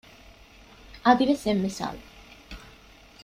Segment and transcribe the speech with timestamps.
[1.05, 2.01] އަދިވެސް އެއް މިސާލު